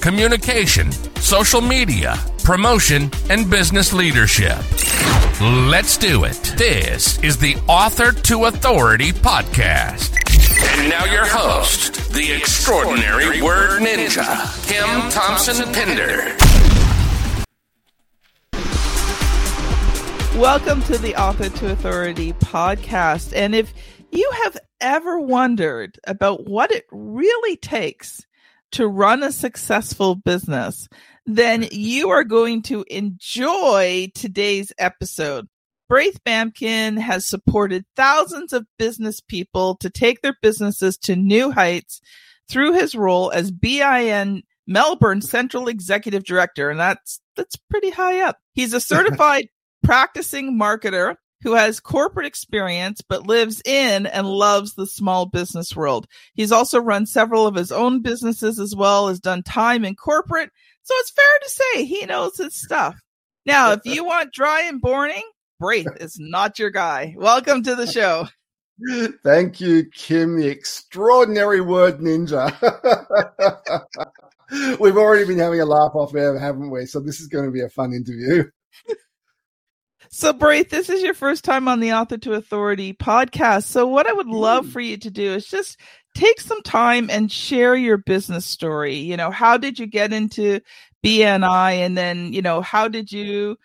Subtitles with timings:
[0.00, 4.58] communication, social media, promotion, and business leadership.
[5.40, 6.54] Let's do it.
[6.56, 10.16] This is the Author to Authority podcast.
[10.78, 16.36] And now your host, the extraordinary word ninja, Kim Thompson Pinder.
[20.38, 23.32] Welcome to the Author to Authority podcast.
[23.34, 23.74] And if
[24.12, 28.24] you have ever wondered about what it really takes
[28.72, 30.88] to run a successful business,
[31.26, 35.46] then you are going to enjoy today's episode.
[35.88, 42.00] Braith Bamkin has supported thousands of business people to take their businesses to new heights
[42.48, 48.36] through his role as BNI Melbourne Central Executive Director, and that's that's pretty high up.
[48.52, 49.48] He's a certified
[49.82, 56.06] practicing marketer who has corporate experience but lives in and loves the small business world.
[56.34, 60.50] He's also run several of his own businesses as well as done time in corporate.
[60.82, 62.96] So it's fair to say he knows his stuff.
[63.46, 65.22] Now, if you want dry and boring,
[65.60, 67.14] Braith is not your guy.
[67.16, 68.28] Welcome to the show.
[69.24, 72.54] Thank you, Kim, the extraordinary word ninja.
[74.80, 76.86] We've already been having a laugh off air, haven't we?
[76.86, 78.44] So this is going to be a fun interview.
[80.10, 83.64] So, Braith, this is your first time on the Author to Authority podcast.
[83.64, 84.72] So, what I would love Mm.
[84.72, 85.78] for you to do is just
[86.14, 88.94] take some time and share your business story.
[88.96, 90.60] You know, how did you get into
[91.04, 91.72] BNI?
[91.72, 93.56] And then, you know, how did you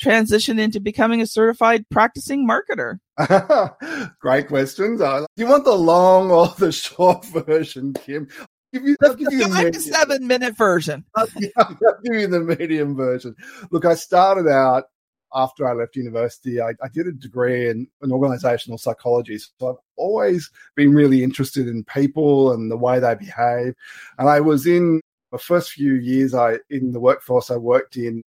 [0.00, 2.98] transition into becoming a certified practicing marketer?
[4.20, 5.00] Great questions.
[5.02, 8.26] Uh, do you want the long or the short version, Kim?
[8.72, 11.04] Give you, I'll give The you the seven minute version.
[11.16, 11.50] I'll give
[12.04, 13.34] you the medium version.
[13.70, 14.84] Look, I started out
[15.34, 16.60] after I left university.
[16.60, 19.38] I, I did a degree in, in organizational psychology.
[19.38, 23.74] So I've always been really interested in people and the way they behave.
[24.18, 25.00] And I was in
[25.32, 28.22] the first few years I in the workforce I worked in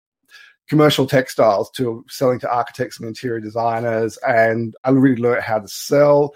[0.69, 5.67] commercial textiles to selling to architects and interior designers and I really learned how to
[5.67, 6.33] sell.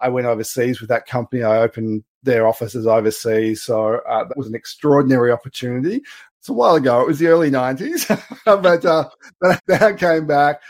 [0.00, 1.42] I went overseas with that company.
[1.42, 3.62] I opened their offices overseas.
[3.62, 6.02] So uh, that was an extraordinary opportunity.
[6.48, 7.02] A while ago.
[7.02, 8.06] It was the early 90s.
[8.44, 9.08] but uh,
[9.40, 10.60] but I came back,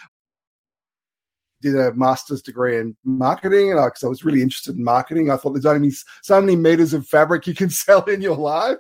[1.61, 3.73] did a master's degree in marketing.
[3.73, 6.95] And because I, was really interested in marketing, I thought there's only so many meters
[6.95, 8.79] of fabric you can sell in your life.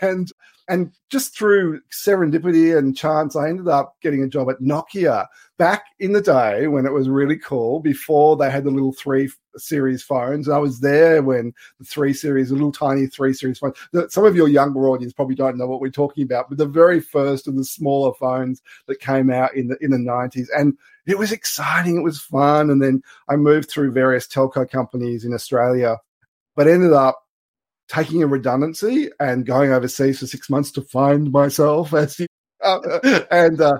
[0.00, 0.30] And
[0.68, 5.26] and just through serendipity and chance, I ended up getting a job at Nokia
[5.58, 9.30] back in the day when it was really cool before they had the little three
[9.56, 10.48] series phones.
[10.48, 13.72] And I was there when the three series, the little tiny three series phone.
[14.08, 17.00] Some of your younger audience probably don't know what we're talking about, but the very
[17.00, 20.76] first of the smaller phones that came out in the in the nineties, and
[21.06, 21.96] it was exciting.
[21.96, 22.70] It was fun.
[22.70, 25.98] And then I moved through various telco companies in Australia,
[26.56, 27.22] but ended up
[27.88, 32.20] taking a redundancy and going overseas for six months to find myself as
[32.62, 32.80] uh,
[33.30, 33.78] and uh,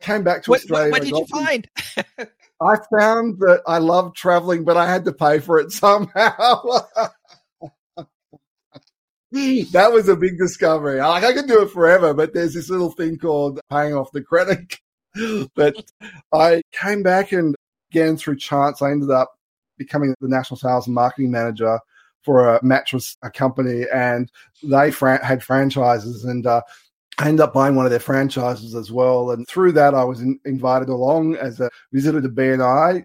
[0.00, 0.90] came back to What, Australia.
[0.90, 1.68] what, what did you find?
[2.60, 6.12] I found that I loved traveling, but I had to pay for it somehow.
[9.32, 11.00] that was a big discovery.
[11.00, 14.22] Like I could do it forever, but there's this little thing called paying off the
[14.22, 14.78] credit.
[15.54, 15.74] but
[16.32, 17.56] I came back and
[17.90, 19.32] again through chance, I ended up
[19.76, 21.80] becoming the national sales and marketing manager
[22.22, 24.30] for a mattress a company, and
[24.62, 26.62] they had franchises, and uh,
[27.18, 29.30] I ended up buying one of their franchises as well.
[29.30, 33.04] And through that, I was in- invited along as a visitor to BNI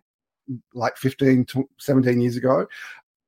[0.73, 2.65] like 15 to 17 years ago.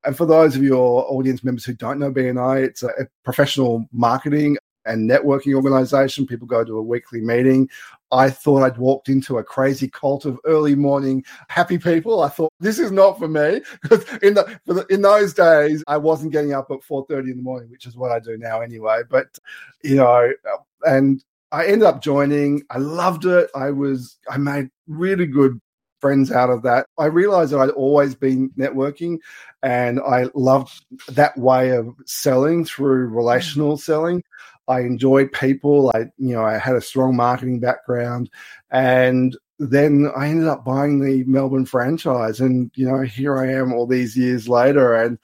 [0.04, 2.90] And for those of your audience members who don't know BNI, it's a
[3.24, 4.56] professional marketing
[4.86, 6.26] and networking organization.
[6.26, 7.68] People go to a weekly meeting.
[8.12, 12.22] I thought I'd walked into a crazy cult of early morning happy people.
[12.22, 16.32] I thought this is not for me because in the, in those days I wasn't
[16.32, 19.02] getting up at four thirty in the morning, which is what I do now anyway.
[19.08, 19.38] But
[19.82, 21.22] you know, uh, and
[21.52, 22.62] I ended up joining.
[22.70, 23.50] I loved it.
[23.54, 25.60] I was I made really good
[26.00, 26.86] friends out of that.
[26.98, 29.18] I realized that I'd always been networking
[29.62, 34.22] and I loved that way of selling through relational selling.
[34.70, 35.90] I enjoyed people.
[35.94, 38.30] I, you know, I had a strong marketing background.
[38.70, 42.40] And then I ended up buying the Melbourne franchise.
[42.40, 44.94] And, you know, here I am all these years later.
[44.94, 45.18] And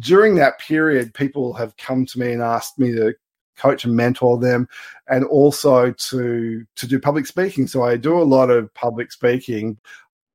[0.00, 3.14] during that period, people have come to me and asked me to
[3.56, 4.66] coach and mentor them
[5.08, 7.66] and also to to do public speaking.
[7.66, 9.76] So i do a lot of public speaking.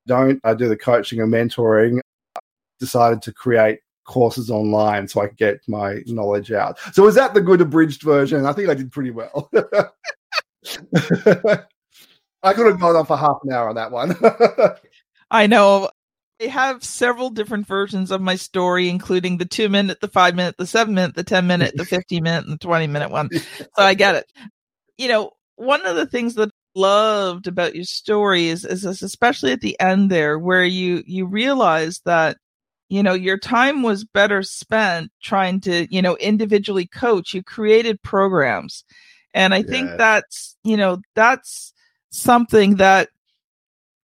[0.05, 1.99] Don't i do the coaching and mentoring.
[2.79, 6.79] Decided to create courses online so i could get my knowledge out.
[6.93, 8.45] So was that the good abridged version?
[8.45, 9.49] I think i did pretty well.
[12.43, 14.15] I could have gone on for half an hour on that one.
[15.31, 15.89] I know.
[16.41, 20.55] I have several different versions of my story, including the two minute, the five minute,
[20.57, 23.29] the seven minute, the 10 minute, the 50 minute, and the 20 minute one.
[23.57, 24.31] So I get it.
[24.97, 29.53] You know, one of the things that I loved about your story is, is especially
[29.53, 32.37] at the end there, where you, you realize that,
[32.95, 37.33] you know, your time was better spent trying to, you know, individually coach.
[37.33, 38.85] You created programs.
[39.33, 41.73] And I think that's, you know, that's
[42.09, 43.09] something that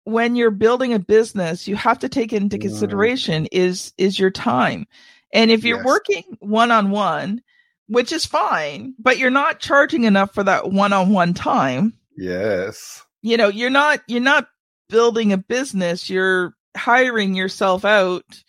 [0.04, 4.84] when you're building a business, you have to take into consideration is is your time.
[5.32, 5.86] And if you're yes.
[5.86, 7.40] working one on one,
[7.86, 11.94] which is fine, but you're not charging enough for that one on one time.
[12.14, 13.02] Yes.
[13.22, 14.48] You know, you're not you're not
[14.90, 18.44] building a business, you're hiring yourself out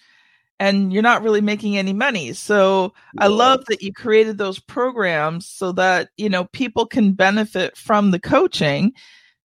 [0.64, 2.34] and you're not really making any money.
[2.34, 7.76] So I love that you created those programs so that, you know, people can benefit
[7.78, 8.94] from the coaching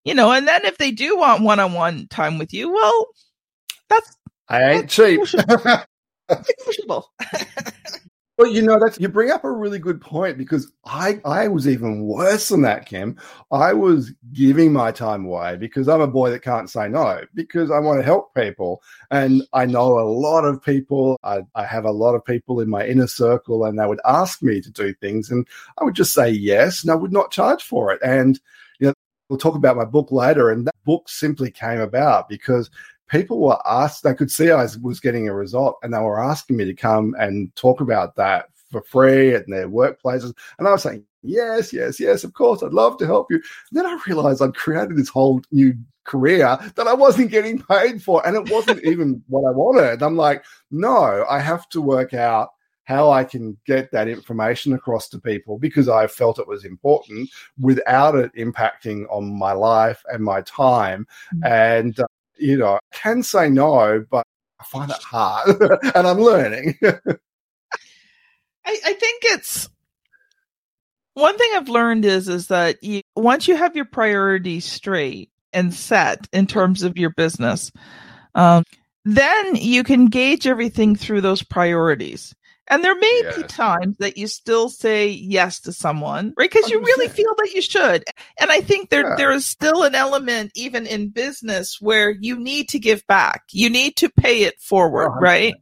[0.09, 3.09] you know, and then if they do want one on one time with you, well,
[3.91, 4.17] that's
[4.49, 5.21] I ain't cheap.
[8.39, 11.67] Well, you know, that's you bring up a really good point because I I was
[11.67, 13.17] even worse than that, Kim.
[13.51, 17.73] I was giving my time away because I'm a boy that can't say no because
[17.73, 18.81] I want to help people,
[19.11, 21.19] and I know a lot of people.
[21.25, 24.41] I, I have a lot of people in my inner circle, and they would ask
[24.41, 25.45] me to do things, and
[25.81, 28.39] I would just say yes, and I would not charge for it, and
[28.79, 28.95] you know
[29.29, 30.51] we'll talk about my book later.
[30.51, 32.71] And that book simply came about because
[33.09, 36.57] people were asked, they could see I was getting a result and they were asking
[36.57, 40.35] me to come and talk about that for free at their workplaces.
[40.59, 43.37] And I was saying, yes, yes, yes, of course, I'd love to help you.
[43.37, 45.75] And then I realized I'd created this whole new
[46.05, 48.27] career that I wasn't getting paid for.
[48.27, 50.03] And it wasn't even what I wanted.
[50.03, 52.51] I'm like, no, I have to work out
[52.85, 57.29] how I can get that information across to people because I felt it was important
[57.61, 61.07] without it impacting on my life and my time.
[61.35, 61.45] Mm-hmm.
[61.45, 62.07] And, uh,
[62.39, 64.25] you know, I can say no, but
[64.61, 65.57] I find it hard
[65.95, 66.79] and I'm learning.
[66.83, 66.91] I,
[68.85, 69.69] I think it's
[71.15, 75.75] one thing I've learned is is that you, once you have your priorities straight and
[75.75, 77.73] set in terms of your business,
[78.35, 78.65] um,
[79.05, 82.35] then you can gauge everything through those priorities.
[82.71, 83.37] And there may yes.
[83.37, 86.51] be times that you still say yes to someone, right?
[86.51, 88.05] Because you really feel that you should.
[88.39, 89.15] And I think there yeah.
[89.17, 93.43] there is still an element, even in business, where you need to give back.
[93.53, 95.21] You need to pay it forward, 100%.
[95.21, 95.55] right?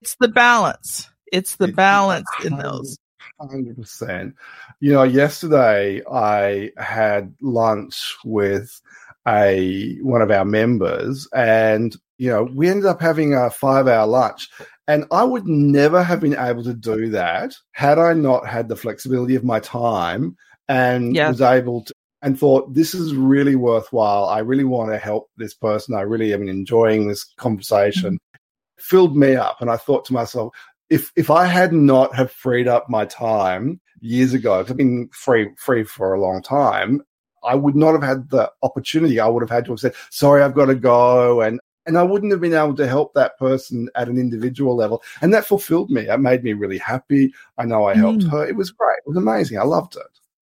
[0.00, 1.10] It's the balance.
[1.32, 2.98] It's the balance in those.
[3.38, 4.34] Hundred percent.
[4.80, 8.80] You know, yesterday I had lunch with
[9.26, 14.06] a one of our members, and you know, we ended up having a five hour
[14.06, 14.50] lunch.
[14.86, 18.76] And I would never have been able to do that had I not had the
[18.76, 20.36] flexibility of my time
[20.68, 21.30] and yeah.
[21.30, 24.26] was able to and thought this is really worthwhile.
[24.26, 25.94] I really want to help this person.
[25.94, 28.16] I really am enjoying this conversation.
[28.16, 28.82] Mm-hmm.
[28.82, 29.62] Filled me up.
[29.62, 30.54] And I thought to myself,
[30.90, 35.48] if if I had not have freed up my time years ago, I've been free
[35.56, 37.00] free for a long time,
[37.42, 39.20] I would not have had the opportunity.
[39.20, 41.40] I would have had to have said, sorry, I've got to go.
[41.40, 45.02] And and I wouldn't have been able to help that person at an individual level.
[45.22, 46.02] And that fulfilled me.
[46.02, 47.34] It made me really happy.
[47.58, 48.30] I know I helped mm.
[48.30, 48.46] her.
[48.46, 48.98] It was great.
[48.98, 49.58] It was amazing.
[49.58, 49.96] I loved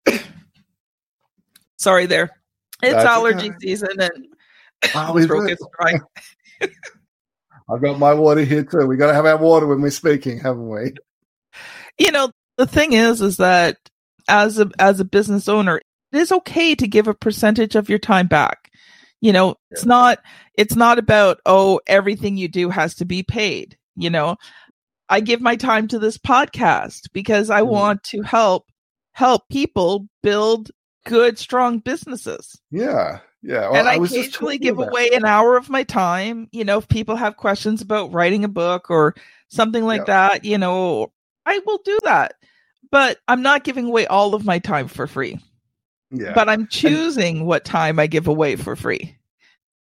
[0.04, 0.22] it.
[1.78, 2.30] Sorry, there.
[2.82, 3.56] It's That's allergy okay.
[3.62, 4.26] season, and
[4.94, 6.00] oh, throat gets Right.
[7.70, 8.86] I've got my water here too.
[8.86, 10.92] We got to have our water when we're speaking, haven't we?
[11.98, 13.78] You know, the thing is, is that
[14.28, 15.78] as a as a business owner,
[16.12, 18.67] it is okay to give a percentage of your time back.
[19.20, 20.20] You know, it's not
[20.54, 24.36] it's not about oh everything you do has to be paid, you know.
[25.08, 27.68] I give my time to this podcast because I mm.
[27.68, 28.66] want to help
[29.12, 30.70] help people build
[31.04, 32.60] good strong businesses.
[32.70, 33.20] Yeah.
[33.42, 33.70] Yeah.
[33.70, 36.48] Well, and I, I occasionally give away an hour of my time.
[36.52, 39.14] You know, if people have questions about writing a book or
[39.48, 40.28] something like yeah.
[40.28, 41.12] that, you know,
[41.46, 42.34] I will do that.
[42.90, 45.38] But I'm not giving away all of my time for free.
[46.10, 46.32] Yeah.
[46.34, 49.16] But I'm choosing and, what time I give away for free.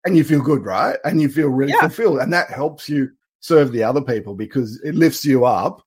[0.04, 0.99] And you feel good, right?
[1.04, 1.81] And you feel really yeah.
[1.81, 2.19] fulfilled.
[2.19, 5.83] And that helps you serve the other people because it lifts you up.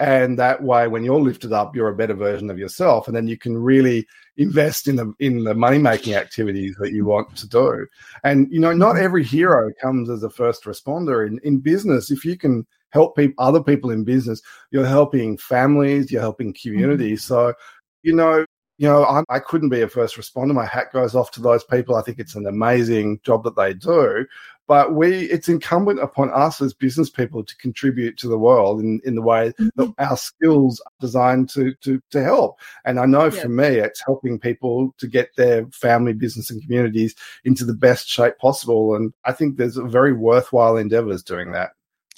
[0.00, 3.06] And that way, when you're lifted up, you're a better version of yourself.
[3.06, 4.06] And then you can really
[4.38, 7.86] invest in the in the money making activities that you want to do.
[8.24, 9.04] And you know, not mm-hmm.
[9.04, 12.10] every hero comes as a first responder in, in business.
[12.10, 17.22] If you can help people other people in business, you're helping families, you're helping communities.
[17.22, 17.34] Mm-hmm.
[17.34, 17.54] So
[18.02, 20.52] you know, you know, I'm, I could not be a first responder.
[20.52, 21.94] My hat goes off to those people.
[21.94, 24.26] I think it's an amazing job that they do.
[24.66, 28.98] But we, it's incumbent upon us as business people to contribute to the world in,
[29.04, 29.90] in the way that mm-hmm.
[29.98, 32.58] our skills are designed to, to, to help.
[32.84, 33.42] And I know yeah.
[33.42, 37.14] for me, it's helping people to get their family, business, and communities
[37.44, 38.94] into the best shape possible.
[38.94, 41.72] And I think there's a very worthwhile endeavors doing that.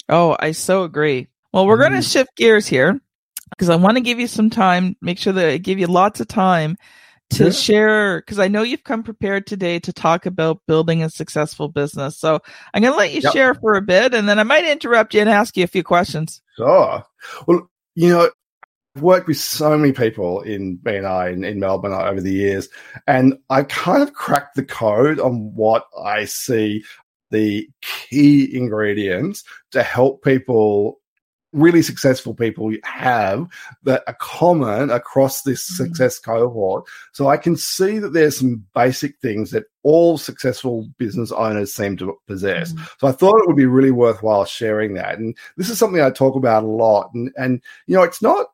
[0.07, 1.27] Oh, I so agree.
[1.51, 1.89] Well, we're mm.
[1.89, 3.01] going to shift gears here
[3.49, 6.19] because I want to give you some time, make sure that I give you lots
[6.19, 6.77] of time
[7.29, 7.51] to yeah.
[7.51, 12.17] share because I know you've come prepared today to talk about building a successful business.
[12.17, 12.39] So
[12.73, 13.33] I'm going to let you yep.
[13.33, 15.83] share for a bit and then I might interrupt you and ask you a few
[15.83, 16.41] questions.
[16.55, 17.03] Sure.
[17.45, 18.29] Well, you know,
[18.95, 22.67] I've worked with so many people in BNI in, in Melbourne uh, over the years,
[23.05, 26.83] and I kind of cracked the code on what I see
[27.29, 30.99] the key ingredients to help people
[31.53, 33.47] really successful people have
[33.83, 35.85] that are common across this mm-hmm.
[35.85, 36.85] success cohort.
[37.13, 41.97] So I can see that there's some basic things that all successful business owners seem
[41.97, 42.73] to possess.
[42.73, 42.85] Mm-hmm.
[42.99, 45.17] So I thought it would be really worthwhile sharing that.
[45.17, 47.11] And this is something I talk about a lot.
[47.13, 48.47] And, and you know, it's not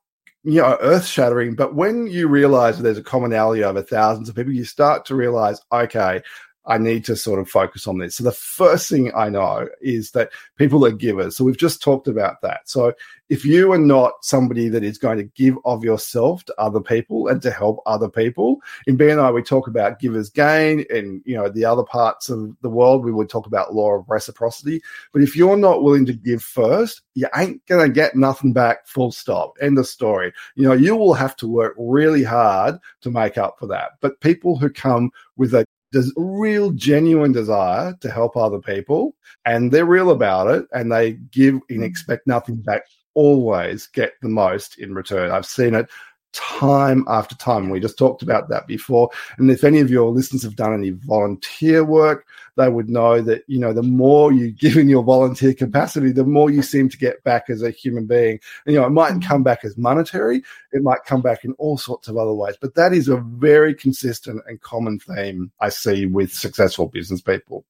[0.45, 4.51] you know earth shattering but when you realize there's a commonality over thousands of people
[4.51, 6.21] you start to realize okay
[6.65, 8.15] I need to sort of focus on this.
[8.15, 11.35] So the first thing I know is that people are givers.
[11.35, 12.61] So we've just talked about that.
[12.69, 12.93] So
[13.29, 17.27] if you are not somebody that is going to give of yourself to other people
[17.27, 21.49] and to help other people, in BNI we talk about givers gain, and you know
[21.49, 24.81] the other parts of the world we would talk about law of reciprocity.
[25.11, 28.87] But if you're not willing to give first, you ain't gonna get nothing back.
[28.87, 29.53] Full stop.
[29.61, 30.31] End of story.
[30.55, 33.93] You know you will have to work really hard to make up for that.
[33.99, 39.71] But people who come with a there's real genuine desire to help other people and
[39.71, 41.85] they're real about it and they give and mm.
[41.85, 42.83] expect nothing back
[43.13, 45.87] always get the most in return i've seen it
[46.33, 47.69] time after time.
[47.69, 49.09] We just talked about that before.
[49.37, 52.25] And if any of your listeners have done any volunteer work,
[52.55, 56.25] they would know that, you know, the more you give in your volunteer capacity, the
[56.25, 58.39] more you seem to get back as a human being.
[58.65, 59.29] And, you know, it mightn't mm-hmm.
[59.29, 62.55] come back as monetary, it might come back in all sorts of other ways.
[62.59, 67.65] But that is a very consistent and common theme I see with successful business people.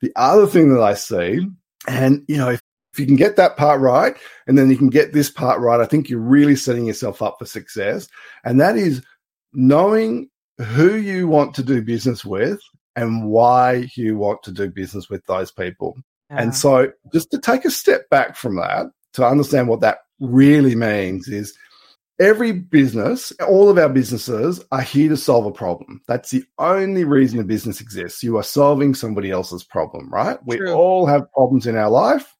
[0.00, 1.46] The other thing that I see,
[1.88, 2.56] and, you know,
[2.96, 5.80] if you can get that part right and then you can get this part right,
[5.80, 8.08] I think you're really setting yourself up for success.
[8.42, 9.04] And that is
[9.52, 12.58] knowing who you want to do business with
[12.96, 15.94] and why you want to do business with those people.
[16.30, 16.42] Yeah.
[16.42, 20.74] And so, just to take a step back from that, to understand what that really
[20.74, 21.54] means is
[22.18, 26.00] every business, all of our businesses are here to solve a problem.
[26.08, 28.22] That's the only reason a business exists.
[28.22, 30.38] You are solving somebody else's problem, right?
[30.48, 30.66] True.
[30.66, 32.35] We all have problems in our life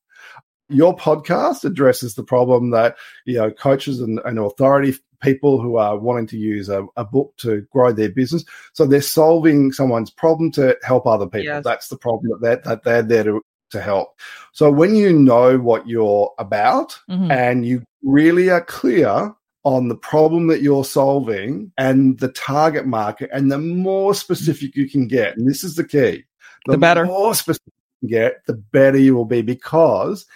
[0.68, 5.99] your podcast addresses the problem that you know coaches and, and authority people who are
[5.99, 10.50] wanting to use a, a, book to grow their business so they're solving someone's problem
[10.50, 11.64] to help other people yes.
[11.64, 14.18] that's the problem that they're, that they're there to, to help
[14.52, 17.30] so when you know what you're about mm-hmm.
[17.30, 23.28] and you really are clear on the problem that you're solving and the target market
[23.32, 26.25] and the more specific you can get and this is the key
[26.66, 30.26] the, the better more specific you get the better you will be because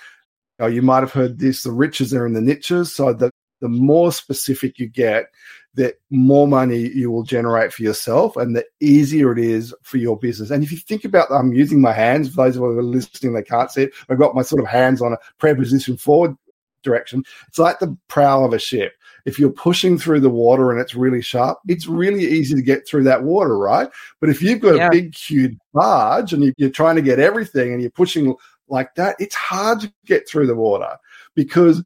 [0.60, 2.94] uh, you might have heard this the riches are in the niches.
[2.94, 5.26] So the, the more specific you get,
[5.74, 10.18] the more money you will generate for yourself and the easier it is for your
[10.18, 10.50] business.
[10.50, 13.42] And if you think about, I'm using my hands, for those who are listening, they
[13.42, 13.92] can't see it.
[14.08, 16.36] I've got my sort of hands on a prayer preposition forward
[16.82, 17.22] direction.
[17.48, 18.94] It's like the prow of a ship.
[19.26, 22.88] If you're pushing through the water and it's really sharp, it's really easy to get
[22.88, 23.88] through that water, right?
[24.18, 24.86] But if you've got yeah.
[24.86, 28.34] a big, huge barge and you're trying to get everything and you're pushing
[28.70, 30.96] like that, it's hard to get through the water
[31.34, 31.82] because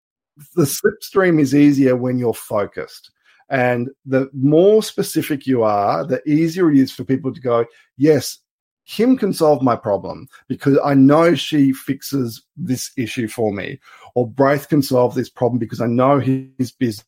[0.55, 3.11] the slipstream is easier when you're focused.
[3.51, 8.39] And the more specific you are, the easier it is for people to go, yes,
[8.87, 13.81] Kim can solve my problem because I know she fixes this issue for me.
[14.15, 17.05] Or Braith can solve this problem because I know his business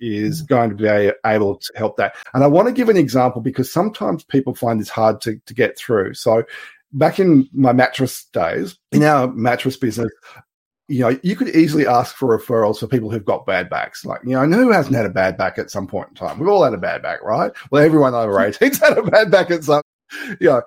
[0.00, 0.46] is mm.
[0.46, 2.14] going to be able to help that.
[2.34, 5.54] And I want to give an example because sometimes people find this hard to, to
[5.54, 6.14] get through.
[6.14, 6.44] So
[6.92, 10.10] back in my mattress days, in our mattress business,
[10.88, 14.04] you know, you could easily ask for referrals for people who've got bad backs.
[14.04, 16.14] Like, you know, I know who hasn't had a bad back at some point in
[16.14, 16.38] time?
[16.38, 17.52] We've all had a bad back, right?
[17.70, 19.82] Well, everyone over 18's had a bad back at some,
[20.40, 20.62] you know,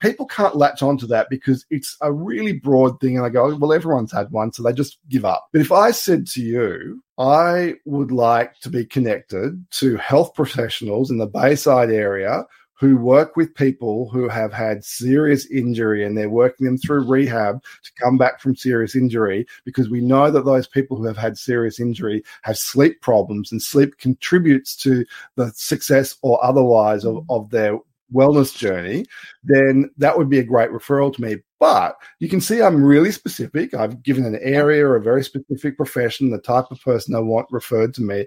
[0.00, 3.16] people can't latch onto that because it's a really broad thing.
[3.16, 4.52] And I go, well, everyone's had one.
[4.52, 5.48] So they just give up.
[5.52, 11.10] But if I said to you, I would like to be connected to health professionals
[11.10, 12.44] in the Bayside area
[12.80, 17.62] who work with people who have had serious injury and they're working them through rehab
[17.84, 21.36] to come back from serious injury because we know that those people who have had
[21.36, 25.04] serious injury have sleep problems and sleep contributes to
[25.36, 27.78] the success or otherwise of, of their
[28.14, 29.04] wellness journey,
[29.44, 31.36] then that would be a great referral to me.
[31.60, 33.74] But you can see I'm really specific.
[33.74, 37.92] I've given an area, a very specific profession, the type of person I want referred
[37.94, 38.26] to me.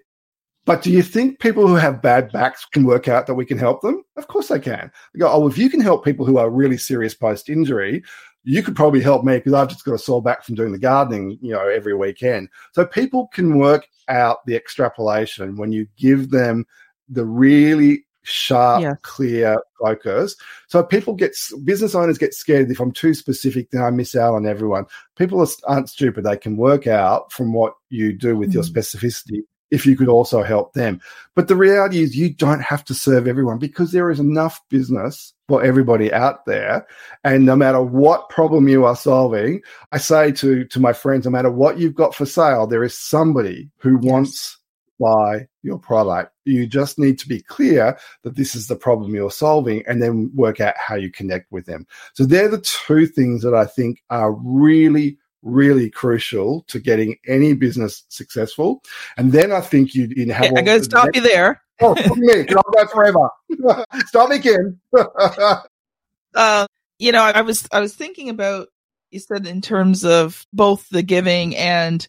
[0.66, 3.58] But do you think people who have bad backs can work out that we can
[3.58, 4.04] help them?
[4.16, 4.92] Of course they can.
[5.14, 8.02] They go, oh, if you can help people who are really serious post injury,
[8.44, 10.80] you could probably help me because I've just got a sore back from doing the
[10.80, 12.50] gardening, you know, every weekend.
[12.72, 16.66] So people can work out the extrapolation when you give them
[17.10, 18.94] the really sharp, yeah.
[19.02, 20.36] clear focus.
[20.68, 24.34] So people get business owners get scared if I'm too specific, then I miss out
[24.34, 24.86] on everyone.
[25.18, 28.58] People aren't stupid; they can work out from what you do with mm-hmm.
[28.58, 29.42] your specificity.
[29.74, 31.02] If you could also help them.
[31.36, 35.34] But the reality is, you don't have to serve everyone because there is enough business
[35.48, 36.86] for everybody out there.
[37.24, 39.62] And no matter what problem you are solving,
[39.92, 42.98] I say to, to my friends, no matter what you've got for sale, there is
[42.98, 44.12] somebody who yes.
[44.12, 44.58] wants
[45.00, 46.34] buy your product.
[46.46, 50.32] You just need to be clear that this is the problem you're solving and then
[50.36, 51.88] work out how you connect with them.
[52.14, 57.54] So they're the two things that I think are really really crucial to getting any
[57.54, 58.82] business successful.
[59.18, 60.46] And then I think you, have.
[60.46, 61.62] I'm going to stop next- you there.
[61.82, 63.30] oh, me, I'll go forever.
[64.06, 64.80] stop me, Kim.
[66.36, 66.68] uh,
[67.00, 68.70] you know, I was I was thinking about
[69.12, 72.08] you said in terms of both the giving and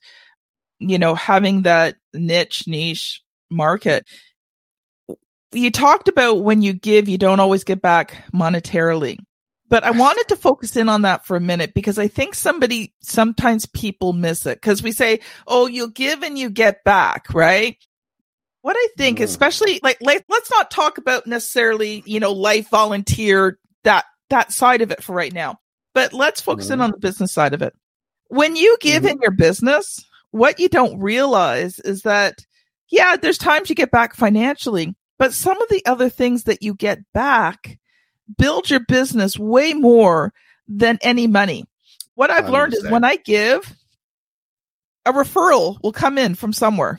[0.79, 4.07] you know, having that niche, niche market.
[5.53, 9.19] You talked about when you give, you don't always get back monetarily.
[9.75, 12.95] But I wanted to focus in on that for a minute because I think somebody,
[13.01, 17.77] sometimes people miss it because we say, oh, you'll give and you get back, right?
[18.63, 19.25] What I think, mm.
[19.25, 24.81] especially like, like, let's not talk about necessarily, you know, life volunteer, that, that side
[24.81, 25.59] of it for right now,
[25.93, 26.75] but let's focus mm.
[26.75, 27.75] in on the business side of it.
[28.29, 29.11] When you give mm.
[29.11, 32.47] in your business, what you don't realize is that,
[32.93, 36.75] yeah, there's times you get back financially, but some of the other things that you
[36.75, 37.77] get back
[38.39, 40.33] build your business way more
[40.69, 41.65] than any money.
[42.15, 43.75] What I've learned is when I give,
[45.05, 46.99] a referral will come in from somewhere.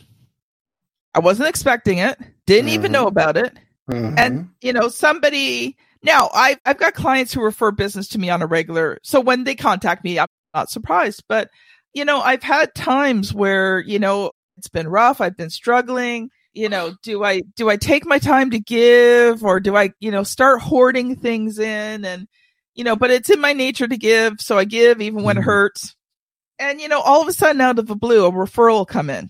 [1.14, 2.76] I wasn't expecting it, didn't mm-hmm.
[2.76, 3.58] even know about it.
[3.90, 4.16] Mm-hmm.
[4.18, 8.42] And, you know, somebody now I've, I've got clients who refer business to me on
[8.42, 9.00] a regular.
[9.02, 11.50] So when they contact me, I'm not surprised, but
[11.94, 15.22] you know, I've had times where, you know, it's been rough.
[15.22, 16.30] I've been struggling.
[16.56, 20.10] You know, do I, do I take my time to give or do I, you
[20.10, 22.28] know, start hoarding things in and,
[22.74, 24.40] you know, but it's in my nature to give.
[24.40, 25.42] So I give even when mm-hmm.
[25.42, 25.96] it hurts.
[26.58, 29.28] And, you know, all of a sudden out of the blue, a referral come in.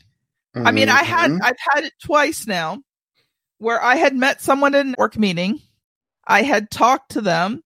[0.56, 0.68] Mm-hmm.
[0.68, 1.44] I mean, I had, mm-hmm.
[1.44, 2.80] I've had it twice now
[3.58, 5.60] where I had met someone in a work meeting.
[6.28, 7.64] I had talked to them.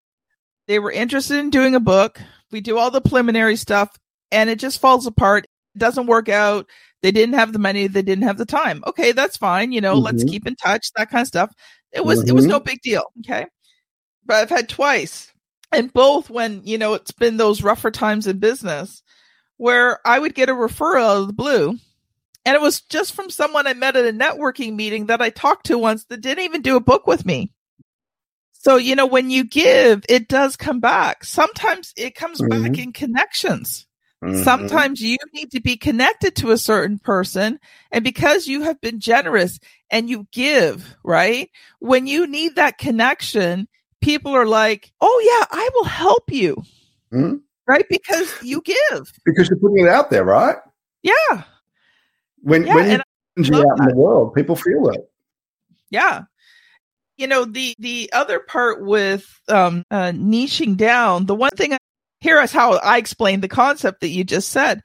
[0.68, 2.22] They were interested in doing a book.
[2.52, 3.90] We do all the preliminary stuff
[4.32, 5.48] and it just falls apart.
[5.76, 6.68] It doesn't work out.
[7.02, 7.88] They didn't have the money.
[7.88, 8.84] They didn't have the time.
[8.86, 9.72] Okay, that's fine.
[9.72, 10.06] You know, mm-hmm.
[10.06, 10.92] let's keep in touch.
[10.96, 11.52] That kind of stuff.
[11.92, 12.30] It was mm-hmm.
[12.30, 13.04] it was no big deal.
[13.20, 13.46] Okay,
[14.26, 15.32] but I've had twice,
[15.72, 19.02] and both when you know it's been those rougher times in business
[19.58, 21.78] where I would get a referral out of the blue.
[22.46, 25.66] And it was just from someone I met at a networking meeting that I talked
[25.66, 27.52] to once that didn't even do a book with me.
[28.54, 31.26] So, you know, when you give, it does come back.
[31.26, 32.64] Sometimes it comes mm-hmm.
[32.64, 33.86] back in connections.
[34.24, 34.44] Mm-hmm.
[34.44, 37.60] Sometimes you need to be connected to a certain person.
[37.92, 41.50] And because you have been generous and you give, right?
[41.80, 43.68] When you need that connection,
[44.02, 46.56] people are like, Oh yeah, I will help you.
[47.14, 47.38] Mm-hmm.
[47.66, 47.86] Right.
[47.90, 49.14] Because you give.
[49.26, 50.58] Because you're putting it out there, right?
[51.04, 51.44] Yeah.
[52.42, 52.90] When, yeah, when
[53.38, 53.84] you out that.
[53.84, 55.10] in the world, people feel it.
[55.90, 56.24] Yeah
[57.20, 61.74] you know the the other part with um uh niching down the one thing
[62.22, 64.82] here is how I explain the concept that you just said.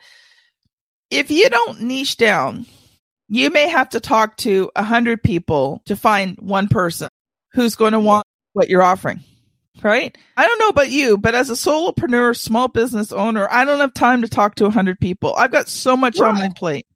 [1.10, 2.66] If you don't niche down,
[3.28, 7.08] you may have to talk to a hundred people to find one person
[7.52, 9.20] who's going to want what you're offering.
[9.82, 10.16] Right?
[10.36, 13.92] I don't know about you, but as a solopreneur, small business owner, I don't have
[13.92, 15.34] time to talk to a hundred people.
[15.34, 16.28] I've got so much right.
[16.28, 16.86] on my plate.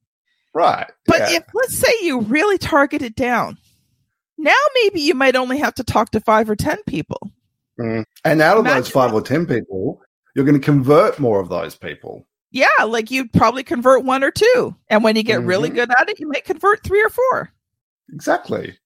[0.54, 0.86] Right.
[1.06, 1.38] But yeah.
[1.38, 3.58] if let's say you really target it down,
[4.38, 7.32] now maybe you might only have to talk to five or ten people.
[7.78, 8.04] Mm.
[8.24, 9.16] And out of Imagine those five that.
[9.16, 10.00] or ten people,
[10.38, 12.24] you're going to convert more of those people.
[12.52, 14.72] Yeah, like you'd probably convert one or two.
[14.88, 15.48] And when you get mm-hmm.
[15.48, 17.52] really good at it, you might convert three or four.
[18.12, 18.78] Exactly.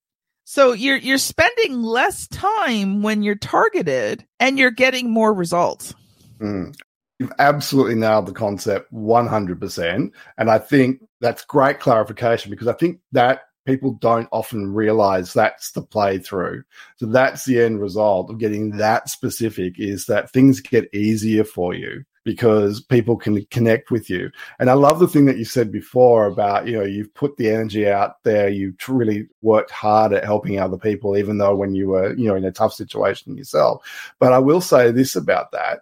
[0.45, 5.95] So you're you're spending less time when you're targeted and you're getting more results.
[6.41, 6.75] Mm.
[7.19, 10.11] You've absolutely nailed the concept 100%.
[10.39, 15.73] And I think that's great clarification because I think that people don't often realize that's
[15.73, 16.63] the playthrough.
[16.97, 21.75] So that's the end result of getting that specific is that things get easier for
[21.75, 24.31] you because people can connect with you.
[24.59, 27.51] And I love the thing that you said before about, you know, you've put the
[27.51, 31.89] energy out there, you've really worked hard at helping other people, even though when you
[31.89, 33.85] were, you know, in a tough situation yourself.
[34.21, 35.81] But I will say this about that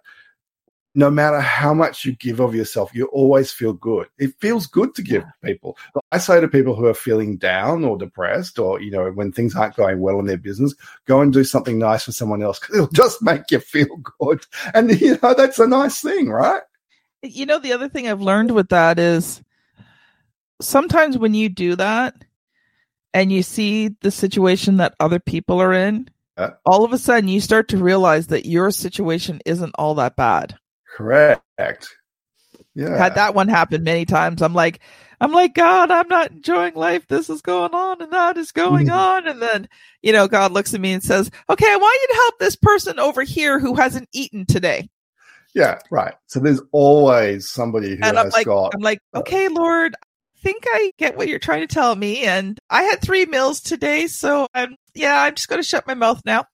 [0.93, 4.07] no matter how much you give of yourself, you always feel good.
[4.17, 5.77] It feels good to give people.
[6.11, 9.55] I say to people who are feeling down or depressed or, you know, when things
[9.55, 10.75] aren't going well in their business,
[11.05, 14.45] go and do something nice for someone else because it'll just make you feel good.
[14.73, 16.61] And, you know, that's a nice thing, right?
[17.21, 19.41] You know, the other thing I've learned with that is
[20.59, 22.15] sometimes when you do that
[23.13, 26.51] and you see the situation that other people are in, yeah.
[26.65, 30.57] all of a sudden you start to realize that your situation isn't all that bad.
[31.01, 31.95] Correct.
[32.75, 32.95] Yeah.
[32.95, 34.41] Had that one happen many times.
[34.41, 34.79] I'm like,
[35.19, 37.07] I'm like, God, I'm not enjoying life.
[37.07, 38.93] This is going on and that is going mm.
[38.93, 39.27] on.
[39.27, 39.67] And then,
[40.03, 42.55] you know, God looks at me and says, okay, I want you to help this
[42.55, 44.89] person over here who hasn't eaten today.
[45.55, 46.13] Yeah, right.
[46.27, 48.73] So there's always somebody who and I'm has like, got.
[48.75, 52.25] I'm like, okay, Lord, I think I get what you're trying to tell me.
[52.25, 54.05] And I had three meals today.
[54.05, 56.45] So I'm, yeah, I'm just going to shut my mouth now.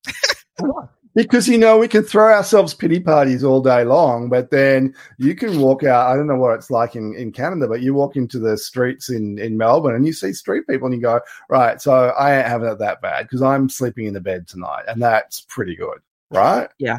[1.17, 5.35] because you know we can throw ourselves pity parties all day long but then you
[5.35, 8.15] can walk out i don't know what it's like in, in canada but you walk
[8.15, 11.81] into the streets in, in melbourne and you see street people and you go right
[11.81, 15.01] so i ain't having it that bad because i'm sleeping in the bed tonight and
[15.01, 15.99] that's pretty good
[16.29, 16.69] right?
[16.77, 16.97] Yeah.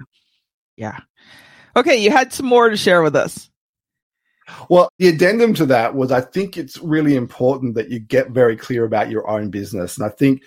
[0.77, 0.99] Yeah.
[1.77, 3.51] Okay you had some more to share with us.
[4.71, 8.57] Well, the addendum to that was I think it's really important that you get very
[8.57, 9.99] clear about your own business.
[9.99, 10.43] And I think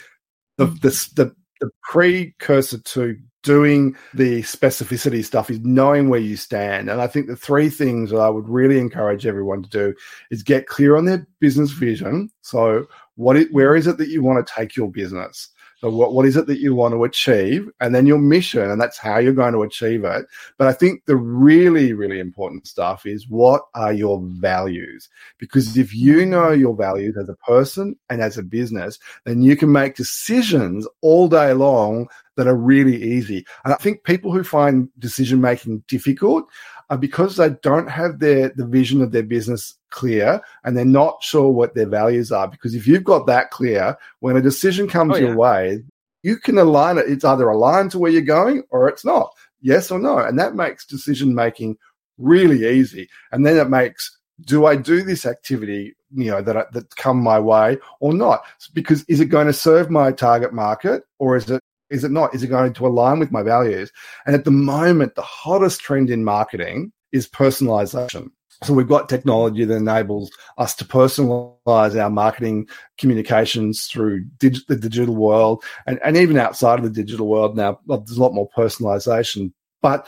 [0.58, 6.90] the, the, the, the precursor to doing the specificity stuff is knowing where you stand.
[6.90, 9.96] And I think the three things that I would really encourage everyone to do
[10.30, 12.30] is get clear on their business vision.
[12.42, 15.50] So, what it, where is it that you want to take your business?
[15.82, 17.68] So what, what is it that you want to achieve?
[17.80, 20.28] And then your mission, and that's how you're going to achieve it.
[20.60, 25.10] But I think the really, really important stuff is what are your values?
[25.40, 29.58] Because if you know your values as a person and as a business, then you
[29.58, 33.44] can make decisions all day long that are really easy.
[33.66, 36.46] And I think people who find decision making difficult
[36.92, 41.24] are because they don't have their the vision of their business clear and they're not
[41.24, 42.50] sure what their values are.
[42.50, 45.28] Because if you've got that clear, when a decision comes oh, yeah.
[45.28, 45.84] your way,
[46.22, 47.06] you can align it.
[47.08, 49.32] It's either aligned to where you're going or it's not.
[49.62, 50.18] Yes or no.
[50.18, 51.78] And that makes decision making
[52.18, 53.08] really easy.
[53.32, 57.40] And then it makes do I do this activity, you know, that that come my
[57.40, 58.44] way or not?
[58.74, 62.34] Because is it going to serve my target market or is it is it not?
[62.34, 63.92] Is it going to align with my values?
[64.26, 68.32] And at the moment, the hottest trend in marketing is personalization.
[68.64, 74.76] So we've got technology that enables us to personalize our marketing communications through dig- the
[74.76, 78.50] digital world and, and even outside of the digital world now, there's a lot more
[78.56, 79.52] personalization.
[79.82, 80.08] But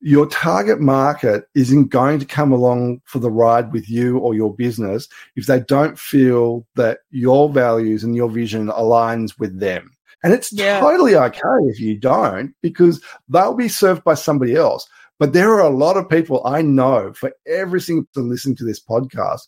[0.00, 4.54] your target market isn't going to come along for the ride with you or your
[4.54, 9.90] business if they don't feel that your values and your vision aligns with them.
[10.22, 10.80] And it's yeah.
[10.80, 14.88] totally okay if you don't, because they'll be served by somebody else.
[15.18, 18.64] But there are a lot of people I know for every single person listening to
[18.64, 19.42] this podcast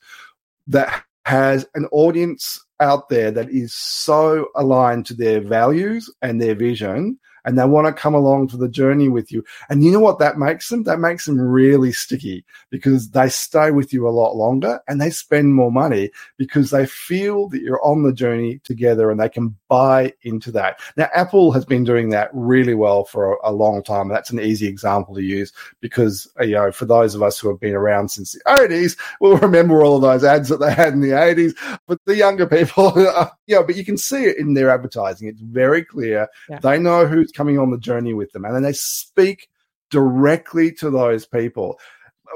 [0.66, 6.54] that has an audience out there that is so aligned to their values and their
[6.54, 9.44] vision and they want to come along for the journey with you.
[9.68, 10.84] And you know what that makes them?
[10.84, 15.10] That makes them really sticky because they stay with you a lot longer and they
[15.10, 19.56] spend more money because they feel that you're on the journey together and they can
[19.68, 20.80] buy into that.
[20.96, 24.08] Now, Apple has been doing that really well for a, a long time.
[24.08, 27.60] That's an easy example to use because, you know, for those of us who have
[27.60, 31.00] been around since the 80s, we'll remember all of those ads that they had in
[31.00, 31.54] the 80s.
[31.86, 32.92] But the younger people,
[33.46, 35.28] yeah, but you can see it in their advertising.
[35.28, 36.28] It's very clear.
[36.48, 36.58] Yeah.
[36.60, 39.48] They know who's coming on the journey with them, and then they speak
[39.90, 41.78] directly to those people.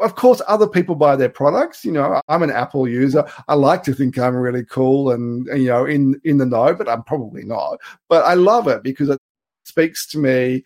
[0.03, 1.85] Of course, other people buy their products.
[1.85, 3.25] You know, I'm an Apple user.
[3.49, 6.75] I like to think I'm really cool and, and you know in in the know,
[6.75, 7.79] but I'm probably not.
[8.09, 9.19] But I love it because it
[9.65, 10.65] speaks to me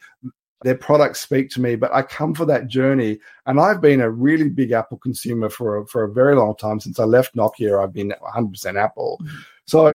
[0.62, 3.18] their products speak to me, but I come for that journey.
[3.46, 6.80] And I've been a really big Apple consumer for a, for a very long time.
[6.80, 9.18] Since I left Nokia, I've been 100% Apple.
[9.22, 9.36] Mm-hmm.
[9.66, 9.92] So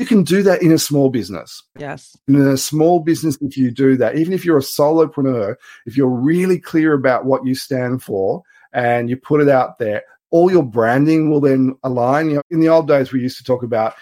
[0.00, 1.62] you can do that in a small business.
[1.78, 2.16] Yes.
[2.26, 6.08] In a small business, if you do that, even if you're a solopreneur, if you're
[6.08, 10.62] really clear about what you stand for and you put it out there, all your
[10.62, 12.30] branding will then align.
[12.30, 13.92] You know, in the old days, we used to talk about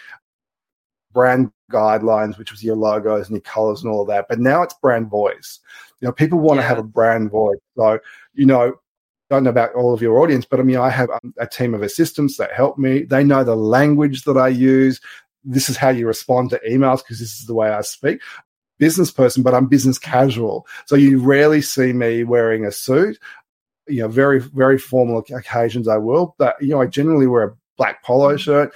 [1.12, 4.26] brand guidelines, which was your logos and your colors and all of that.
[4.28, 5.58] But now it's brand voice.
[6.00, 6.62] You know, people want yeah.
[6.62, 7.58] to have a brand voice.
[7.76, 7.98] So,
[8.34, 8.74] you know,
[9.30, 11.74] don't know about all of your audience, but I mean, I have um, a team
[11.74, 13.02] of assistants that help me.
[13.02, 15.00] They know the language that I use.
[15.44, 18.20] This is how you respond to emails because this is the way I speak.
[18.78, 20.66] Business person, but I'm business casual.
[20.86, 23.18] So you rarely see me wearing a suit.
[23.88, 27.56] You know, very, very formal occasions I will, but you know, I generally wear a
[27.76, 28.36] black polo mm-hmm.
[28.36, 28.74] shirt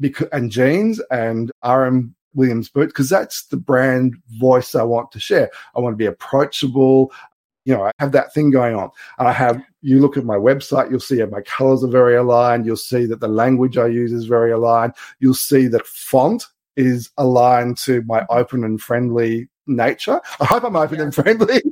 [0.00, 5.20] because, and jeans and RM Williams boot because that's the brand voice I want to
[5.20, 5.50] share.
[5.76, 7.12] I want to be approachable.
[7.64, 8.90] You know, I have that thing going on.
[9.18, 12.66] And I have, you look at my website, you'll see my colors are very aligned.
[12.66, 14.92] You'll see that the language I use is very aligned.
[15.18, 16.44] You'll see that font
[16.76, 18.38] is aligned to my mm-hmm.
[18.38, 20.20] open and friendly nature.
[20.40, 21.04] I hope I'm open yeah.
[21.04, 21.62] and friendly.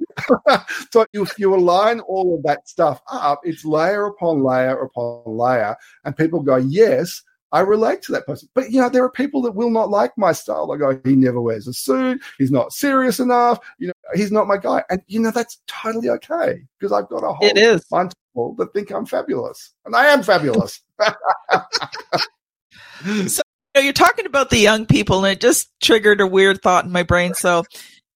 [0.90, 5.76] so if you align all of that stuff up, it's layer upon layer upon layer,
[6.04, 8.48] and people go, yes, I relate to that person.
[8.54, 10.66] But you know, there are people that will not like my style.
[10.66, 12.22] They go, he never wears a suit.
[12.38, 13.60] He's not serious enough.
[13.78, 14.82] You know, he's not my guy.
[14.88, 17.84] And you know, that's totally okay because I've got a whole it is.
[17.84, 20.80] bunch of people that think I'm fabulous, and I am fabulous.
[21.02, 21.06] so
[23.04, 23.28] you
[23.74, 26.92] know, you're talking about the young people, and it just triggered a weird thought in
[26.92, 27.34] my brain.
[27.34, 27.64] So,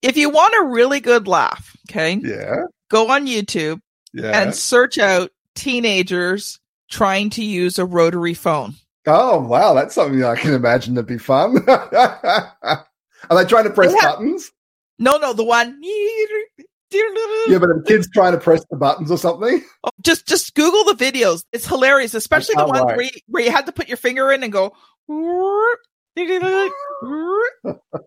[0.01, 3.81] if you want a really good laugh, okay, yeah, go on YouTube
[4.15, 4.43] yeah.
[4.43, 8.75] and search out teenagers trying to use a rotary phone.
[9.07, 11.59] Oh wow, that's something I can imagine to be fun.
[11.69, 12.87] Are
[13.31, 14.11] they trying to press yeah.
[14.11, 14.51] buttons?
[14.99, 15.79] No, no, the one.
[15.83, 19.63] Yeah, but the kids trying to press the buttons or something.
[19.85, 21.45] Oh, just, just Google the videos.
[21.53, 22.97] It's hilarious, especially the ones right.
[22.97, 24.73] where, you, where you had to put your finger in and go.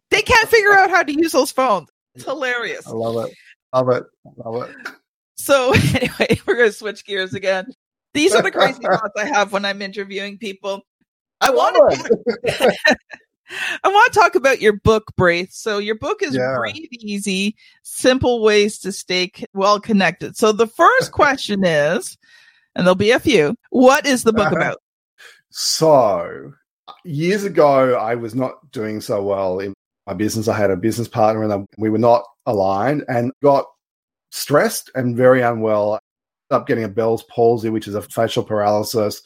[0.09, 1.89] they can't figure out how to use those phones.
[2.15, 2.87] It's hilarious.
[2.87, 3.35] I love it.
[3.73, 4.03] Love it.
[4.37, 4.75] Love it.
[5.35, 7.71] So anyway, we're going to switch gears again.
[8.13, 10.81] These are the crazy thoughts I have when I'm interviewing people.
[11.41, 12.75] I want to.
[13.83, 15.51] I want to talk about your book, Braith.
[15.51, 16.55] So your book is yeah.
[16.57, 20.37] Breathe Easy: Simple Ways to Stay Well Connected.
[20.37, 22.17] So the first question is,
[22.75, 23.55] and there'll be a few.
[23.71, 24.55] What is the book uh-huh.
[24.55, 24.77] about?
[25.49, 26.53] So
[27.03, 29.73] years ago, I was not doing so well in
[30.05, 30.47] my business.
[30.47, 33.65] I had a business partner, and we were not aligned, and got
[34.31, 35.98] stressed and very unwell
[36.51, 39.21] up getting a Bell's palsy, which is a facial paralysis.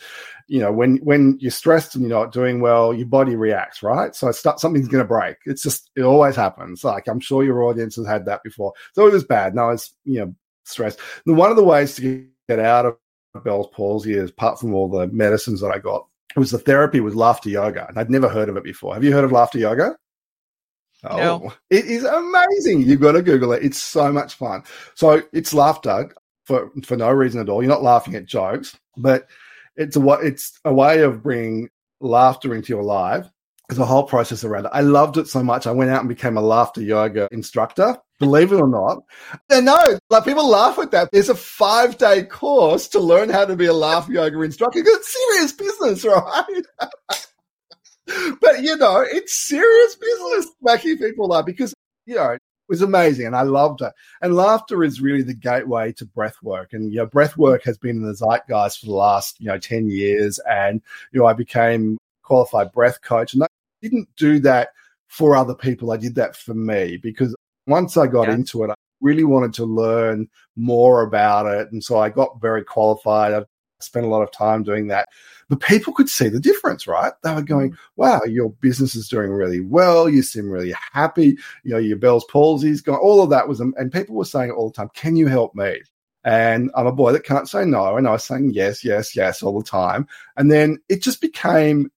[0.47, 4.13] You know, when when you're stressed and you're not doing well, your body reacts, right?
[4.15, 5.37] So start, something's going to break.
[5.45, 6.83] It's just it always happens.
[6.83, 8.73] Like I'm sure your audience has had that before.
[8.93, 9.55] So it was bad.
[9.55, 10.99] No, it's you know stressed.
[11.25, 12.97] And one of the ways to get out of
[13.43, 17.15] Bell's palsy is apart from all the medicines that I got was the therapy with
[17.15, 18.93] laughter yoga, and I'd never heard of it before.
[18.93, 19.95] Have you heard of laughter yoga?
[21.05, 21.53] Oh, no.
[21.69, 22.81] it is amazing.
[22.81, 23.63] You've got to Google it.
[23.63, 24.63] It's so much fun.
[24.95, 26.09] So it's laughter
[26.45, 27.61] for for no reason at all.
[27.61, 29.27] You're not laughing at jokes, but
[29.75, 33.27] it's a it's a way of bringing laughter into your life.
[33.69, 34.71] There's a whole process around it.
[34.73, 35.65] I loved it so much.
[35.65, 37.97] I went out and became a laughter yoga instructor.
[38.19, 38.99] Believe it or not,
[39.49, 41.09] and no, like people laugh at that.
[41.11, 44.79] There's a five day course to learn how to be a laugh yoga instructor.
[44.79, 46.63] It's serious business, right?
[48.39, 51.73] but you know, it's serious business making people laugh because
[52.05, 52.37] you know
[52.73, 53.93] was amazing and I loved it.
[54.23, 56.73] And laughter is really the gateway to breath work.
[56.73, 59.59] And you know, breath work has been in the zeitgeist for the last, you know,
[59.59, 60.39] 10 years.
[60.49, 60.81] And,
[61.11, 63.35] you know, I became qualified breath coach.
[63.35, 63.47] And I
[63.83, 64.69] didn't do that
[65.07, 65.91] for other people.
[65.91, 67.35] I did that for me because
[67.67, 68.33] once I got yeah.
[68.33, 71.71] into it, I really wanted to learn more about it.
[71.71, 73.33] And so I got very qualified.
[73.33, 73.43] I
[73.83, 75.09] spent a lot of time doing that.
[75.49, 77.13] But people could see the difference, right?
[77.23, 77.77] They were going, mm.
[77.95, 80.09] wow, your business is doing really well.
[80.09, 81.37] You seem really happy.
[81.63, 82.99] You know, your Bell's palsy's gone.
[82.99, 85.81] All of that was, and people were saying all the time, can you help me?
[86.23, 87.97] And I'm a boy that can't say no.
[87.97, 90.07] And I was saying yes, yes, yes all the time.
[90.37, 91.91] And then it just became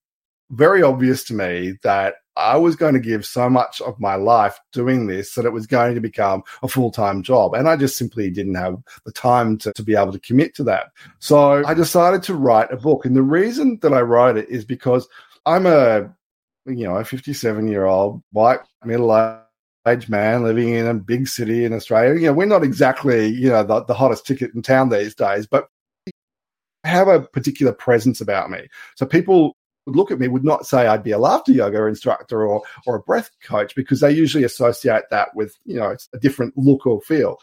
[0.50, 4.60] very obvious to me that I was going to give so much of my life
[4.72, 7.54] doing this that it was going to become a full time job.
[7.54, 10.64] And I just simply didn't have the time to, to be able to commit to
[10.64, 10.86] that.
[11.18, 13.04] So I decided to write a book.
[13.04, 15.08] And the reason that I wrote it is because
[15.46, 16.14] I'm a,
[16.66, 19.12] you know, a 57 year old white middle
[19.86, 22.20] aged man living in a big city in Australia.
[22.20, 25.46] You know, we're not exactly, you know, the, the hottest ticket in town these days,
[25.46, 25.68] but
[26.84, 28.68] have a particular presence about me.
[28.94, 29.55] So people
[29.86, 32.96] would look at me would not say I'd be a laughter yoga instructor or or
[32.96, 36.86] a breath coach because they usually associate that with you know it's a different look
[36.86, 37.38] or feel.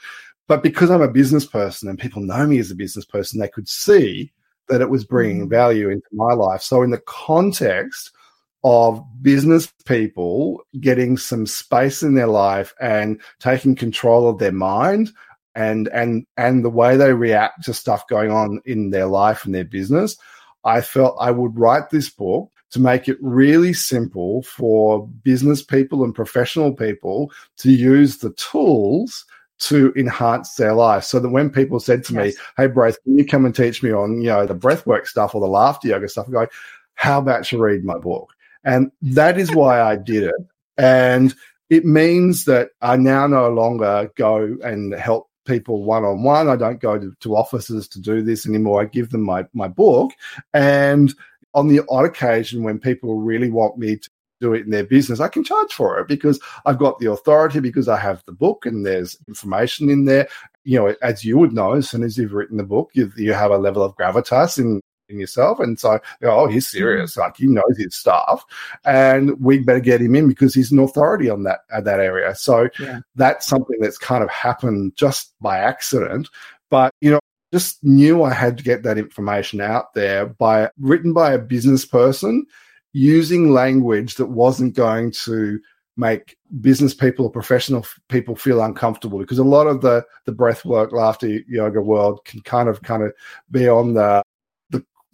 [0.47, 3.47] But because I'm a business person and people know me as a business person, they
[3.47, 4.32] could see
[4.67, 5.49] that it was bringing mm.
[5.49, 6.62] value into my life.
[6.62, 8.12] So in the context
[8.63, 15.12] of business people getting some space in their life and taking control of their mind
[15.56, 19.53] and and and the way they react to stuff going on in their life and
[19.53, 20.17] their business
[20.65, 26.04] I felt I would write this book to make it really simple for business people
[26.04, 29.26] and professional people to use the tools
[29.60, 31.04] to enhance their life.
[31.04, 32.36] So that when people said to yes.
[32.36, 35.36] me, Hey Braith, can you come and teach me on, you know, the breathwork stuff
[35.36, 36.28] or the laughter yoga stuff?
[36.28, 36.47] I go,
[36.95, 38.34] how about you read my book?
[38.63, 40.36] And that is why I did it.
[40.78, 41.36] And
[41.69, 46.49] it means that I now no longer go and help people one on one.
[46.49, 48.82] I don't go to, to, offices to do this anymore.
[48.82, 50.12] I give them my, my book.
[50.53, 51.13] And
[51.53, 54.10] on the odd occasion when people really want me to
[54.41, 57.60] do it in their business, I can charge for it because I've got the authority,
[57.60, 60.27] because I have the book and there's information in there.
[60.65, 63.34] You know, as you would know, as soon as you've written the book, you, you
[63.34, 65.60] have a level of gravitas in yourself.
[65.60, 67.18] And so, oh, he's serious.
[67.18, 68.44] Like he knows his stuff,
[68.86, 72.36] and we better get him in because he's an authority on that uh, that area.
[72.36, 73.00] So yeah.
[73.16, 76.30] that's something that's kind of happened just by accident.
[76.70, 77.20] But you know,
[77.54, 81.86] just knew I had to get that information out there by written by a business
[81.86, 82.46] person
[82.94, 85.60] using language that wasn't going to
[85.96, 90.66] make business people or professional people feel uncomfortable because a lot of the the breath
[90.66, 93.13] work laughter yoga world can kind of kind of
[93.52, 94.24] be on the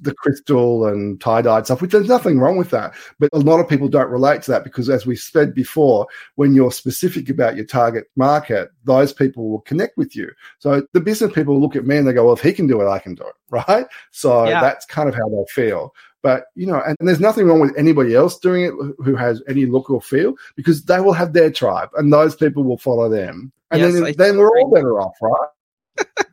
[0.02, 2.94] the crystal and tie dyed stuff, which there's nothing wrong with that.
[3.20, 6.54] But a lot of people don't relate to that because, as we said before, when
[6.54, 10.32] you're specific about your target market, those people will connect with you.
[10.60, 12.82] So the business people look at me and they go, well, if he can do
[12.82, 13.34] it, I can do it.
[13.52, 13.88] Right.
[14.12, 14.62] So yeah.
[14.62, 15.96] that's kind of how they feel.
[16.22, 19.66] But, you know, and, there's nothing wrong with anybody else doing it who has any
[19.66, 23.52] look or feel because they will have their tribe and those people will follow them.
[23.72, 26.08] And yes, then, then we're all better off, right?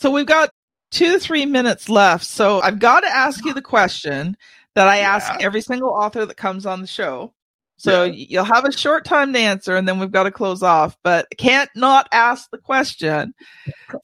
[0.00, 0.50] so we've got
[0.92, 2.24] two three minutes left.
[2.24, 4.36] So I've got to ask you the question
[4.74, 5.16] that I yeah.
[5.16, 7.34] ask every single author that comes on the show.
[7.78, 8.26] So yeah.
[8.28, 11.26] you'll have a short time to answer and then we've got to close off, but
[11.36, 13.34] can't not ask the question.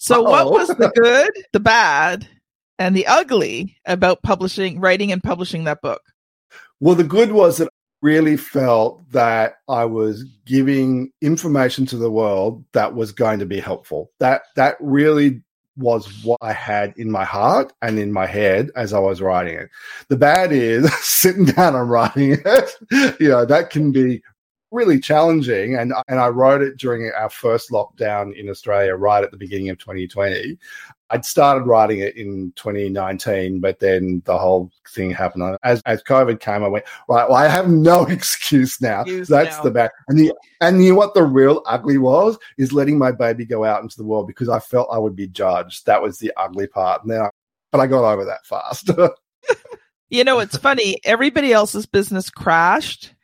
[0.00, 0.30] So Uh-oh.
[0.30, 2.26] what was the good, the bad,
[2.78, 6.02] and the ugly about publishing, writing and publishing that book?
[6.80, 12.10] Well, the good was that I really felt that I was giving information to the
[12.10, 14.10] world that was going to be helpful.
[14.20, 15.42] That that really
[15.78, 19.54] was what I had in my heart and in my head as I was writing
[19.54, 19.70] it.
[20.08, 22.70] The bad is sitting down and writing it.
[23.20, 24.22] you know, that can be
[24.70, 25.76] really challenging.
[25.76, 29.70] And, and I wrote it during our first lockdown in Australia, right at the beginning
[29.70, 30.58] of 2020.
[31.10, 35.56] I'd started writing it in 2019, but then the whole thing happened.
[35.62, 37.26] As as COVID came, I went right.
[37.26, 39.02] Well, I have no excuse now.
[39.02, 39.62] Excuse That's now.
[39.62, 39.90] the bad.
[40.08, 43.64] And the and you know what the real ugly was is letting my baby go
[43.64, 45.86] out into the world because I felt I would be judged.
[45.86, 47.02] That was the ugly part.
[47.02, 47.30] And then, I,
[47.72, 48.90] but I got over that fast.
[50.10, 50.98] you know, it's funny.
[51.04, 53.14] Everybody else's business crashed.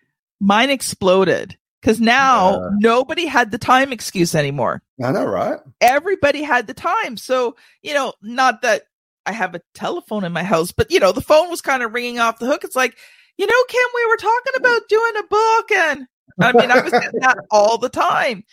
[0.44, 2.68] Mine exploded because now yeah.
[2.78, 4.83] nobody had the time excuse anymore.
[5.02, 5.59] I know, right?
[5.80, 7.16] Everybody had the time.
[7.16, 8.83] So, you know, not that
[9.24, 11.94] I have a telephone in my house, but, you know, the phone was kind of
[11.94, 12.62] ringing off the hook.
[12.62, 12.96] It's like,
[13.38, 15.70] you know, Kim, we were talking about doing a book.
[15.72, 16.07] And
[16.40, 18.44] I mean, I was getting that all the time.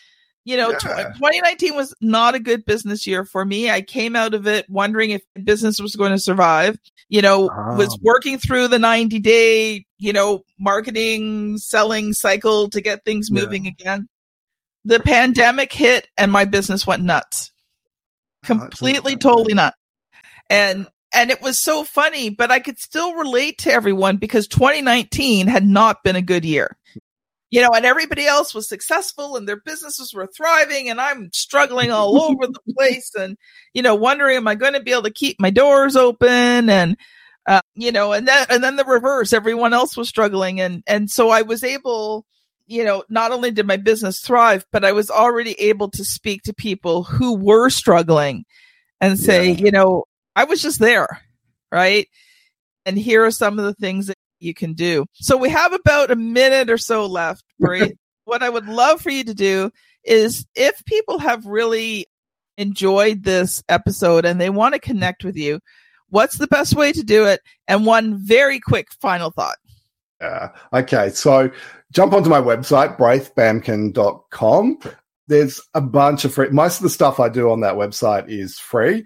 [0.43, 0.79] You know, yeah.
[0.79, 3.69] 2019 was not a good business year for me.
[3.69, 6.77] I came out of it wondering if business was going to survive.
[7.09, 7.77] You know, um.
[7.77, 13.65] was working through the 90 day, you know, marketing, selling cycle to get things moving
[13.65, 13.71] yeah.
[13.71, 14.09] again.
[14.83, 17.51] The pandemic hit and my business went nuts.
[18.43, 19.77] Oh, Completely, totally nuts.
[20.49, 25.47] And and it was so funny, but I could still relate to everyone because 2019
[25.47, 26.77] had not been a good year
[27.51, 31.91] you know, and everybody else was successful and their businesses were thriving and I'm struggling
[31.91, 33.37] all over the place and,
[33.73, 36.69] you know, wondering, am I going to be able to keep my doors open?
[36.69, 36.95] And,
[37.47, 40.61] uh, you know, and then, and then the reverse, everyone else was struggling.
[40.61, 42.25] And, and so I was able,
[42.67, 46.43] you know, not only did my business thrive, but I was already able to speak
[46.43, 48.45] to people who were struggling
[48.99, 49.65] and say, yeah.
[49.65, 51.21] you know, I was just there.
[51.71, 52.07] Right.
[52.85, 55.05] And here are some of the things that you can do.
[55.13, 57.93] So we have about a minute or so left, Braith.
[58.25, 59.71] what I would love for you to do
[60.03, 62.07] is if people have really
[62.57, 65.59] enjoyed this episode and they want to connect with you,
[66.11, 67.41] what's the best way to do it?
[67.67, 69.57] And one very quick final thought.
[70.21, 71.49] Uh, okay, so
[71.91, 74.79] jump onto my website, braithbamkin.com.
[75.27, 78.59] There's a bunch of free, most of the stuff I do on that website is
[78.59, 79.03] free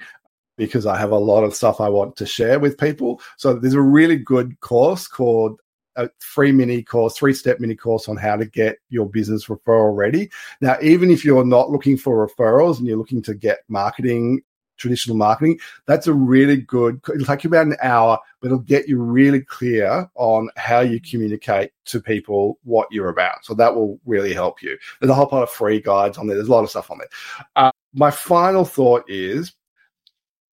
[0.58, 3.22] because I have a lot of stuff I want to share with people.
[3.38, 5.60] So there's a really good course called
[5.96, 9.96] a free mini course, three step mini course on how to get your business referral
[9.96, 10.30] ready.
[10.62, 14.41] Now, even if you're not looking for referrals and you're looking to get marketing,
[14.77, 18.88] traditional marketing, that's a really good, it'll take you about an hour, but it'll get
[18.88, 23.45] you really clear on how you communicate to people what you're about.
[23.45, 24.78] So that will really help you.
[24.99, 26.36] There's a whole lot of free guides on there.
[26.36, 27.09] There's a lot of stuff on there.
[27.55, 29.53] Uh, my final thought is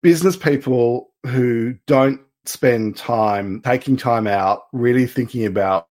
[0.02, 5.88] business people who don't spend time taking time out, really thinking about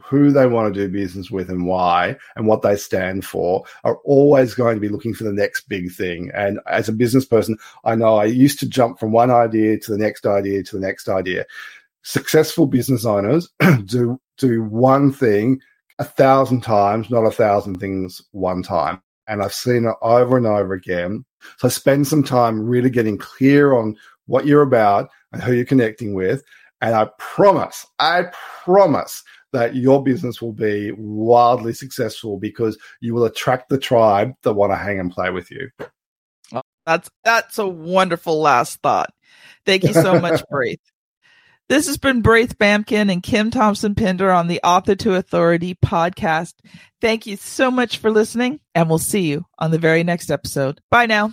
[0.00, 3.98] who they want to do business with and why and what they stand for are
[4.04, 6.30] always going to be looking for the next big thing.
[6.34, 9.90] And as a business person, I know I used to jump from one idea to
[9.92, 11.44] the next idea to the next idea.
[12.02, 13.48] successful business owners
[13.84, 15.60] do do one thing
[15.98, 19.00] a thousand times, not a thousand things one time.
[19.28, 21.24] And I've seen it over and over again.
[21.58, 26.14] So spend some time really getting clear on what you're about and who you're connecting
[26.14, 26.42] with.
[26.80, 28.24] And I promise, I
[28.64, 29.22] promise
[29.52, 34.72] that your business will be wildly successful because you will attract the tribe that want
[34.72, 35.70] to hang and play with you.
[36.84, 39.12] That's that's a wonderful last thought.
[39.64, 40.80] Thank you so much, Braith.
[41.68, 46.54] This has been Braith Bamkin and Kim Thompson Pinder on the Author to Authority podcast.
[47.00, 50.80] Thank you so much for listening, and we'll see you on the very next episode.
[50.90, 51.32] Bye now.